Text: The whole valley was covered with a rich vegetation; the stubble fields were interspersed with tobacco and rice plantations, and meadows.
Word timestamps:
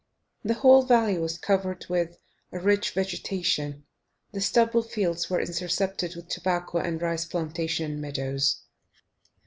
The 0.43 0.55
whole 0.55 0.81
valley 0.81 1.19
was 1.19 1.37
covered 1.37 1.85
with 1.87 2.17
a 2.51 2.57
rich 2.57 2.89
vegetation; 2.89 3.85
the 4.31 4.41
stubble 4.41 4.81
fields 4.81 5.29
were 5.29 5.39
interspersed 5.39 6.15
with 6.15 6.27
tobacco 6.27 6.79
and 6.79 6.99
rice 6.99 7.25
plantations, 7.25 7.91
and 7.91 8.01
meadows. 8.01 8.63